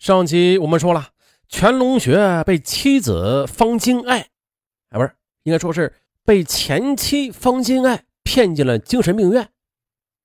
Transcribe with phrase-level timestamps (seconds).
[0.00, 1.10] 上集我们说了，
[1.46, 4.20] 全龙学被妻子方金爱，
[4.88, 9.50] 啊，不是，应该说是被前妻方金爱骗进了精神病院。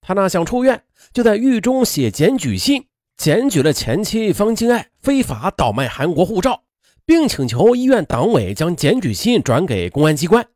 [0.00, 2.86] 他呢想出院，就在狱中写检举信，
[3.18, 6.62] 检举了前妻方金爱非法倒卖韩国护照，
[7.04, 10.48] 并请求医院党委将检举信转给公安机关。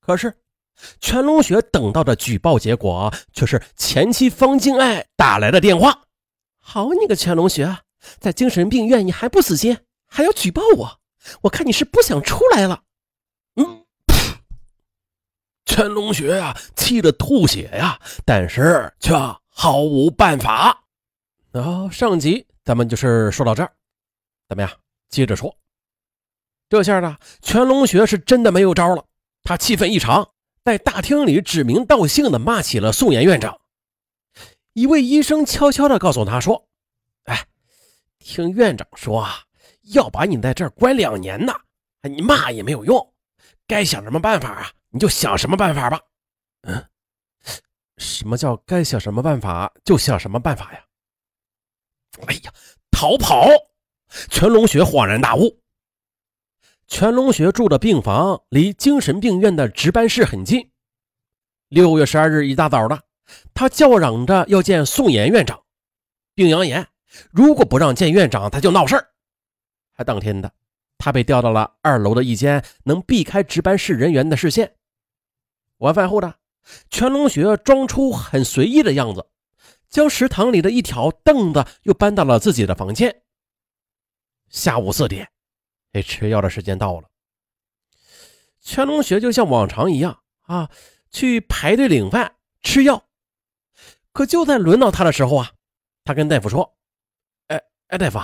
[0.00, 0.36] 可是，
[1.00, 6.02] 全龙学等到的举报结果却是前妻方金爱打来的电话
[6.60, 7.80] ：“好你个全龙学！”啊
[8.18, 11.00] 在精神病院，你还不死心，还要举报我？
[11.42, 12.82] 我看你是不想出来了。
[13.56, 13.84] 嗯，
[15.66, 19.14] 全龙学呀，气得吐血呀，但是却
[19.48, 20.84] 毫无办法。
[21.50, 23.72] 然后上集咱们就是说到这儿，
[24.48, 24.70] 怎么样？
[25.10, 25.54] 接着说。
[26.68, 29.04] 这下呢，全龙学是真的没有招了，
[29.42, 30.30] 他气愤异常，
[30.64, 33.60] 在大厅里指名道姓的骂起了宋岩院长。
[34.72, 36.68] 一位医生悄悄的告诉他说
[37.24, 37.44] ：“哎。”
[38.18, 39.44] 听院长说啊，
[39.94, 41.52] 要把你在这儿关两年呢，
[42.02, 43.14] 你骂也没有用，
[43.66, 46.00] 该想什么办法啊，你就想什么办法吧。
[46.62, 46.84] 嗯，
[47.96, 50.84] 什么叫该想什么办法就想什么办法呀？
[52.26, 52.52] 哎呀，
[52.90, 53.46] 逃跑！
[54.30, 55.60] 全龙学恍然大悟。
[56.86, 60.70] 全龙学住的病房离精神病院的值班室很近。
[61.68, 63.02] 六月十二日一大早的，
[63.52, 65.62] 他叫嚷着要见宋岩院长，
[66.34, 66.88] 并扬言。
[67.30, 69.08] 如果不让见院长，他就闹事儿。
[69.92, 70.52] 还当天的，
[70.96, 74.76] 他被调到了二楼的一间能避开值班室人员的视线。
[75.78, 76.34] 晚饭后的
[76.90, 79.26] 全龙学装出很随意的样子，
[79.88, 83.22] 将食堂里的一条凳子又搬到了自己的房间。
[84.48, 85.30] 下午四点，
[85.92, 87.08] 哎，吃药的时间到了。
[88.60, 90.70] 全龙学就像往常一样啊，
[91.10, 93.04] 去排队领饭吃药。
[94.12, 95.52] 可就在轮到他的时候啊，
[96.04, 96.77] 他跟大夫说。
[97.88, 98.18] 哎，大夫，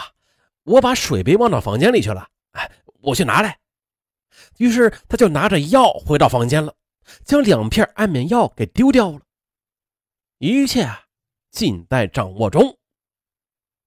[0.63, 2.71] 我把水杯忘到房间里去了，哎，
[3.01, 3.59] 我去拿来。
[4.59, 6.75] 于是他就拿着药回到房间了，
[7.25, 9.21] 将两片安眠药给丢掉了。
[10.39, 11.05] 一切啊
[11.51, 12.77] 尽在掌握中。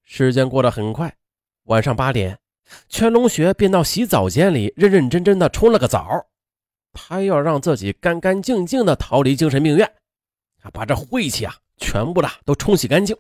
[0.04, 1.16] 时间过得很快，
[1.64, 2.40] 晚上八点，
[2.88, 6.28] 全龙学便到洗澡间里认认真真的冲了个澡，
[6.94, 9.94] 他要让自己干干净净的逃离精神病院，
[10.74, 13.16] 把这晦气啊全部的都冲洗干净。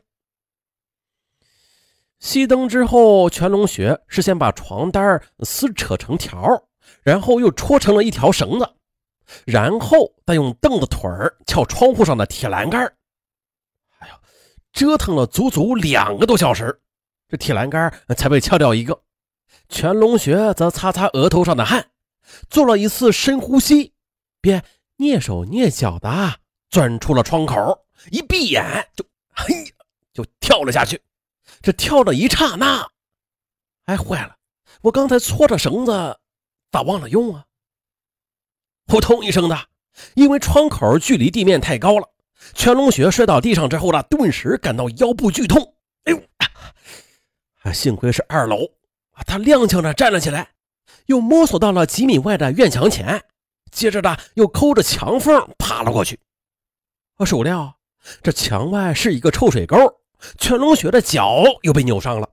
[2.19, 6.63] 熄灯之后，全龙学是先把床单撕扯成条，
[7.03, 8.67] 然后又戳成了一条绳子，
[9.45, 11.01] 然后再用凳子腿
[11.45, 12.81] 撬窗户上的铁栏杆。
[13.99, 14.15] 哎呦，
[14.71, 16.81] 折腾了足足两个多小时，
[17.29, 18.99] 这铁栏杆才被撬掉一个。
[19.69, 21.91] 全龙学则擦擦额头上的汗，
[22.49, 23.93] 做了一次深呼吸，
[24.41, 24.63] 便
[24.97, 26.39] 蹑手蹑脚的
[26.69, 29.53] 钻出了窗口，一闭眼就嘿
[30.13, 30.99] 就跳了下去。
[31.67, 32.87] 这跳的一刹那，
[33.87, 34.37] 哎，坏了！
[34.83, 36.17] 我刚才搓着绳子，
[36.71, 37.43] 咋忘了用啊？
[38.85, 39.67] 扑通一声的，
[40.13, 42.09] 因为窗口距离地面太高了，
[42.53, 45.75] 全龙雪摔到地上之后呢，顿时感到腰部剧痛。
[46.05, 46.23] 哎呦，
[47.63, 48.59] 啊，幸亏是二楼，
[49.25, 50.51] 他踉跄着站了起来，
[51.07, 53.25] 又摸索到了几米外的院墙前，
[53.71, 56.17] 接着呢，又抠着墙缝爬了过去。
[57.17, 57.77] 我手料，
[58.23, 59.75] 这墙外是一个臭水沟。
[60.37, 62.29] 全龙雪的脚又被扭伤了，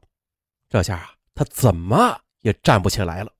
[0.68, 3.32] 这下啊，他怎么也站不起来了。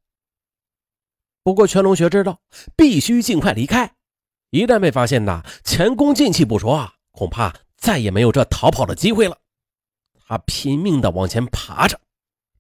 [1.43, 2.41] 不过全龙雪知道，
[2.77, 3.95] 必须尽快离开，
[4.51, 9.37] 一旦被发现呐，前功尽弃不说啊，恐怕再也没有这逃跑的机会了。
[10.27, 12.01] 他拼命的往前爬着，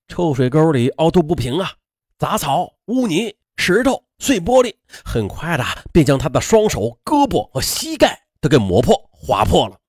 [0.08, 1.72] 臭水沟里凹凸不平啊，
[2.18, 9.80] 杂草、污泥、石头、碎玻璃，很快的便将他的双手、胳膊和膝盖都给磨破、划破了。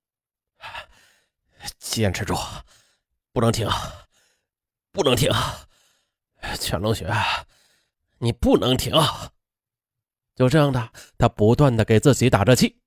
[1.80, 2.36] 坚持住，
[3.32, 3.68] 不能停，
[4.92, 5.32] 不能停！
[6.60, 7.12] 全龙雪，
[8.20, 8.94] 你不能停！
[10.36, 12.82] 就这样的，他不断的给自己打着气。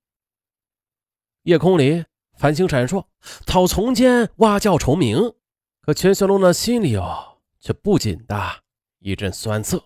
[1.43, 2.05] 夜空里
[2.37, 3.05] 繁星闪烁，
[3.45, 5.33] 草丛间蛙叫虫鸣，
[5.81, 8.63] 可全小龙的心里哦，却不禁的
[8.99, 9.83] 一阵酸涩。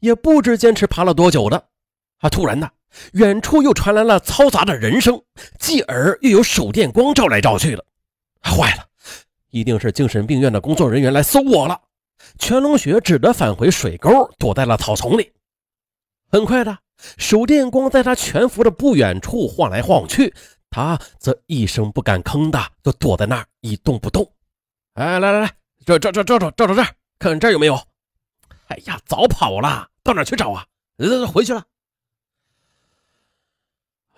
[0.00, 1.70] 也不知坚持爬了多久的，
[2.18, 2.70] 啊，突然的。
[3.12, 5.20] 远处又传来了嘈杂的人声，
[5.58, 7.84] 继而又有手电光照来照去了。
[8.42, 8.84] 坏了，
[9.50, 11.80] 一定是精神病院的工作人员来搜我了。
[12.38, 15.32] 全龙雪只得返回水沟，躲在了草丛里。
[16.30, 16.78] 很快的，
[17.16, 20.32] 手电光在他蜷伏的不远处晃来晃去，
[20.68, 24.30] 他则一声不敢吭的就躲在那儿一动不动。
[24.94, 25.52] 哎，来来来，
[25.86, 26.82] 这这这照照照照这，
[27.18, 27.74] 看看这儿有没有。
[28.68, 30.64] 哎呀，早跑了，到哪去找啊？
[30.98, 31.64] 呃，回去了。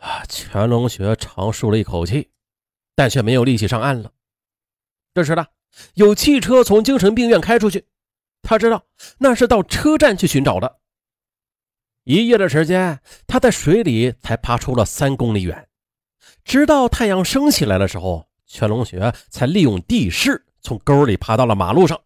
[0.03, 0.25] 啊！
[0.29, 2.29] 全龙学长舒了一口气，
[2.95, 4.13] 但却没有力气上岸了。
[5.15, 5.47] 这时呢，
[5.95, 7.87] 有汽车从精神病院开出去，
[8.43, 8.85] 他知道
[9.19, 10.81] 那是到车站去寻找的。
[12.03, 15.69] 一夜的时间，他在水里才爬出了三公里远，
[16.45, 22.01] 直到太阳升起来的时候，全龙学才利用地势从沟里爬到了马路上。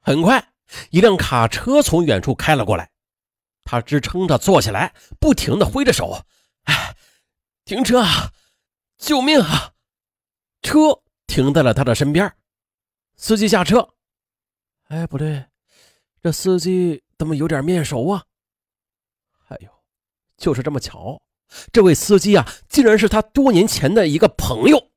[0.00, 0.52] 很快，
[0.90, 2.88] 一辆卡车从远处开了过来，
[3.64, 6.16] 他支撑着坐起来，不停地挥着手：“，
[7.64, 8.32] 停车啊！
[8.96, 9.72] 救命啊！”
[10.62, 12.34] 车停在了他的身边，
[13.16, 13.94] 司机下车。
[14.84, 15.46] 哎，不对，
[16.20, 18.24] 这司机怎么有点面熟啊？
[19.48, 19.70] 哎呦，
[20.36, 21.20] 就是这么巧，
[21.72, 24.92] 这位司机啊，竟然是他多年前的一个朋友。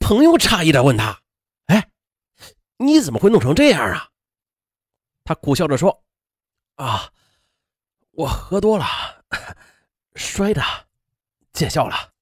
[0.00, 1.22] 朋友诧异的问他
[1.66, 1.90] ：“哎，
[2.78, 4.10] 你怎么会弄成这样啊？”
[5.24, 6.04] 他苦笑着说
[6.76, 7.12] ：“啊，
[8.12, 9.17] 我喝多了，
[10.38, 10.62] 摔的，
[11.52, 12.12] 见笑了。”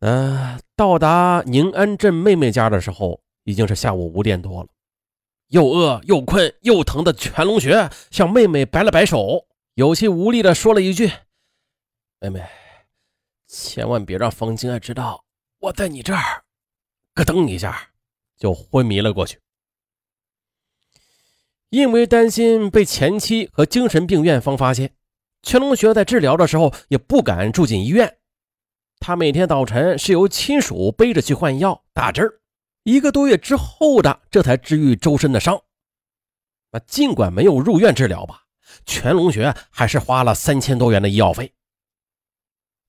[0.00, 4.68] 呃，到达宁安镇妹妹家的时候，已经是下午五点多了。
[5.48, 11.12] 又饿又困又疼的全龙穴向妹妹摆了摆手，有气无力的说了一句
[12.18, 12.48] ：“妹妹，
[13.46, 15.22] 千万别让方金爱知道
[15.58, 16.44] 我在你这儿。”
[17.14, 17.90] 咯噔一下，
[18.38, 19.38] 就昏迷了过去。
[21.68, 24.94] 因为担心被前妻和精神病院方发现，
[25.42, 28.18] 全龙学在治疗的时候也不敢住进医院。
[28.98, 32.26] 他每天早晨是由亲属背着去换药、打针
[32.82, 35.60] 一个多月之后的，这才治愈周身的伤。
[36.70, 38.42] 那尽管没有入院治疗吧，
[38.84, 41.52] 全龙学还是花了三千多元的医药费。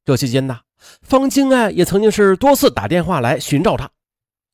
[0.04, 0.60] 这期间呢，
[1.02, 3.90] 方静爱也曾经是多次打电话来寻找他，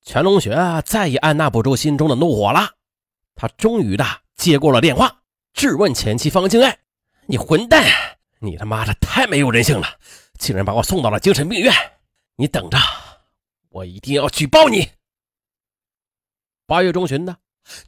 [0.04, 0.56] 全龙穴
[0.86, 2.70] 再也按捺不住心中的怒火了，
[3.36, 4.06] 他终于的
[4.36, 5.24] 接过了电话，
[5.54, 6.78] 质问前妻方静爱
[7.30, 7.84] ：“你混蛋，
[8.40, 9.86] 你他妈的太没有人性了，
[10.40, 11.74] 竟然把我送到了精神病院！
[12.38, 12.78] 你等着，
[13.70, 14.92] 我一定要举报你！”
[16.66, 17.38] 八月中旬的，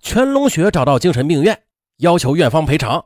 [0.01, 1.63] 全龙雪找到精神病院，
[1.97, 3.06] 要求院方赔偿。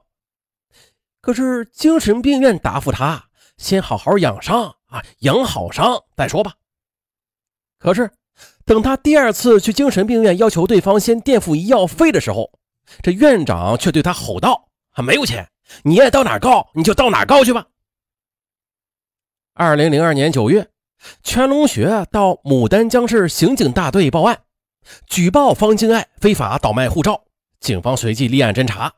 [1.22, 6.56] 可是精神病院答复他：“先好好养伤啊，养好伤再说吧。”
[7.78, 8.12] 可是
[8.66, 12.52] 等他第二次去精神病院要求对方先垫付医药费的时候，
[13.04, 15.48] 这院长却对他吼道：“啊，没有钱，
[15.84, 17.68] 你爱到哪告你就到哪告去吧。”
[19.56, 20.70] 二零零二年九月，
[21.24, 24.44] 全龙学到牡丹江市刑警大队报案。
[25.08, 27.24] 举报方金爱非法倒卖护照，
[27.60, 28.94] 警方随即立案侦查，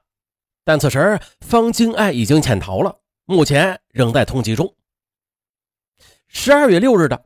[0.64, 4.76] 但此时方金爱已经潜逃了，目前仍在通缉中。
[6.28, 7.26] 十二月六日的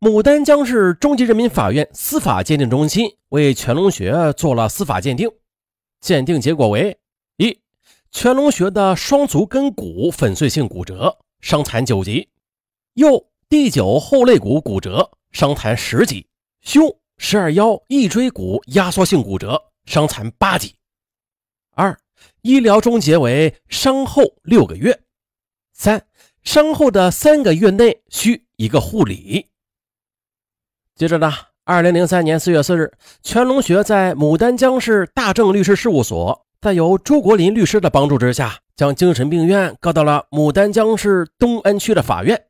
[0.00, 5.30] 牡丹江市中级人民法院司法鉴定中心为全龙学做了司法鉴定，
[6.00, 6.98] 鉴定结果为：
[8.12, 12.28] 全龙学的双足跟骨粉碎性骨折，伤残九级；
[12.92, 16.26] 右第九后肋骨骨折，伤残十级；
[16.60, 16.96] 胸。
[17.18, 20.74] 十二腰一椎骨压缩性骨折，伤残八级。
[21.74, 21.96] 二、
[22.40, 25.02] 医疗终结为伤后六个月。
[25.72, 26.04] 三、
[26.42, 29.48] 伤后的三个月内需一个护理。
[30.96, 31.32] 接着呢，
[31.64, 32.92] 二零零三年四月四日，
[33.22, 42.40] 全龙学在牡丹江市大正律师事务所，在由朱国林律师的帮助之下，将精神病院告到了牡丹江市东安区的法院。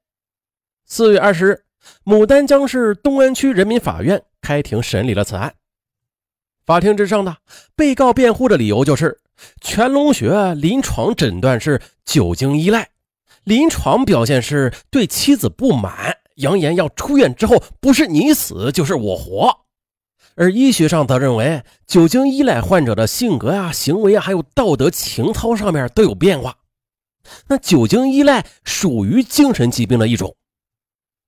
[0.85, 1.64] 四月二十日，
[2.05, 4.23] 牡丹江市东安区人民法院。
[4.43, 5.55] 开庭审理了此案。
[6.66, 7.38] 法庭之上的
[7.75, 9.19] 被告辩护的理由就是，
[9.62, 12.90] 全龙学临床诊断是酒精依赖，
[13.45, 19.62] 临床表现是对妻子不满，扬言要出院之后不是你死就是我活。
[20.35, 26.57] 而医学上则认为，酒精依赖患者的性格呀、行为啊，还有道德情操上面都有变化。
[27.49, 30.35] 那酒精依赖属于精神疾病的一种。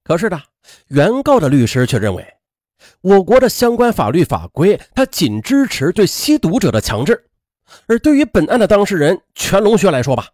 [0.02, 0.40] 可是呢，
[0.88, 2.26] 原告的律师却认为。
[3.00, 7.28] 我国的相关法律法规，它仅支持对吸毒者的强制，
[7.86, 10.28] 而对于本案的当事人全龙学来说吧，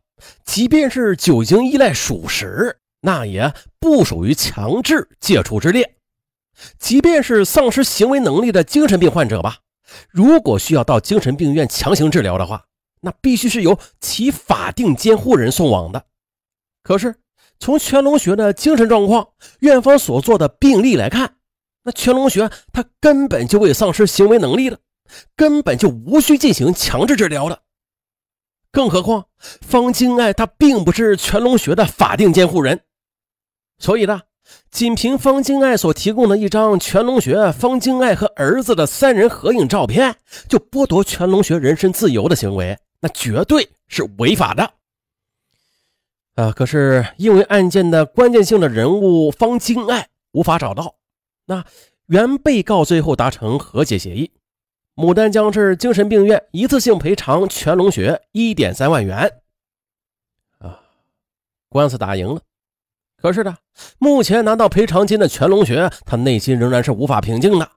[0.45, 5.95] 即便是酒精依赖属实，那也不属于强制戒除之列。
[6.79, 9.59] 即便是丧失行为能力的精神病患者吧，
[10.11, 12.64] 如果需要到精神病院强行治疗的话，
[13.00, 16.05] 那必须是由其法定监护人送往的。
[16.83, 17.17] 可是
[17.59, 19.29] 从全龙学的精神状况，
[19.61, 21.37] 院方所做的病例来看。
[21.83, 24.79] 那全龙学他根本就未丧失行为能力了，
[25.35, 27.62] 根本就无需进行强制治疗了。
[28.71, 29.26] 更何况
[29.62, 32.83] 方金爱他并不是全龙学的法定监护人，
[33.79, 34.21] 所以呢，
[34.71, 40.14] 仅凭方金爱所提供的一张全龙学方金爱和儿子的三人合影照片，
[40.49, 44.71] 就剥夺全龙学人身自由的行为，那绝对是违法的。
[46.37, 50.95] 啊，可是因为案件的关键性的人物方金爱无法找到。
[51.47, 51.64] 那
[52.07, 54.30] 原被告最后达成和解协议，
[54.95, 59.40] 牡丹江市精神病院一次性赔偿全龙学一点三万元。
[60.59, 60.80] 啊，
[61.69, 62.40] 官司打赢了。
[63.21, 63.57] 可是呢，
[63.99, 67.71] 目前拿到赔偿金的全龙学，他内心仍然是无法平静的。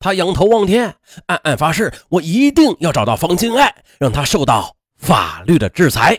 [0.00, 6.18] 他仰头望天，暗暗发誓：我一定要找到方金爱，让他受到法律的制裁。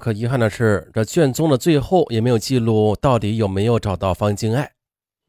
[0.00, 4.68] 可遗憾的是，这卷宗的最后也没有记录到底有没有找到方金爱。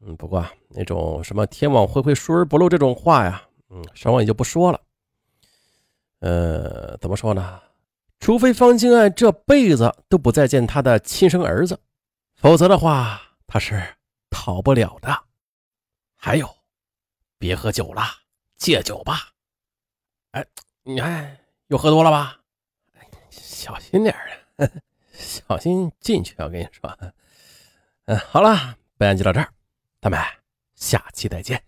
[0.04, 4.80] 嗯，不过那种什么“天网恢恢，疏而不漏”这种话呀，嗯，上网也就不说了。
[6.18, 7.60] 呃，怎么说呢？
[8.18, 11.78] 除非方金爱这辈子都不再见他的亲生儿子，
[12.34, 13.96] 否则的话，他是
[14.30, 15.24] 逃不了的。
[16.16, 16.56] 还有，
[17.38, 18.02] 别喝酒了，
[18.56, 19.30] 戒酒吧。
[20.32, 20.44] 哎，
[20.82, 22.40] 你看又喝多了吧？
[23.30, 24.70] 小心点儿，
[25.12, 26.34] 小心进去。
[26.38, 26.90] 我跟你说，
[28.06, 29.52] 嗯，好了，本案就到这儿。
[30.00, 30.18] 咱们
[30.74, 31.62] 下期再见。